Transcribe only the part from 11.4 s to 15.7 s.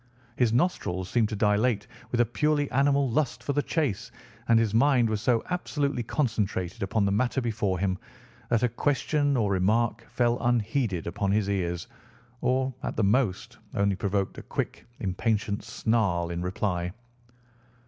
ears, or, at the most, only provoked a quick, impatient